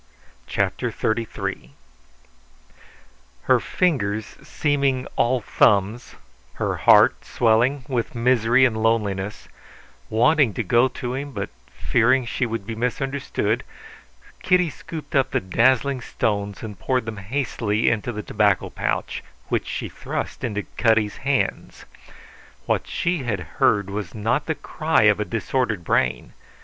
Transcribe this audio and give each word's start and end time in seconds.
CHAPTER 0.47 0.89
XXXIII 0.89 1.73
Her 3.43 3.59
fingers 3.59 4.35
seemingly 4.41 5.07
all 5.15 5.41
thumbs, 5.41 6.15
her 6.53 6.77
heart 6.77 7.23
swelling 7.23 7.85
with 7.87 8.15
misery 8.15 8.65
and 8.65 8.81
loneliness, 8.81 9.47
wanting 10.09 10.55
to 10.55 10.63
go 10.63 10.87
to 10.87 11.13
him 11.13 11.33
but 11.33 11.51
fearing 11.67 12.25
she 12.25 12.47
would 12.47 12.65
be 12.65 12.73
misunderstood, 12.73 13.63
Kitty 14.41 14.71
scooped 14.71 15.13
up 15.15 15.29
the 15.29 15.39
dazzling 15.39 16.01
stones 16.01 16.63
and 16.63 16.79
poured 16.79 17.05
them 17.05 17.17
hastily 17.17 17.87
into 17.87 18.11
the 18.11 18.23
tobacco 18.23 18.71
pouch, 18.71 19.23
which 19.49 19.67
she 19.67 19.87
thrust 19.87 20.43
into 20.43 20.63
Cutty's 20.77 21.17
hands. 21.17 21.85
What 22.65 22.87
she 22.87 23.19
had 23.21 23.41
heard 23.61 23.91
was 23.91 24.15
not 24.15 24.47
the 24.47 24.55
cry 24.55 25.03
of 25.03 25.19
a 25.19 25.25
disordered 25.25 25.83
brain. 25.83 26.33